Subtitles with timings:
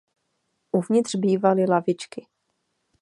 [0.71, 2.27] Uvnitř bývaly lavičky.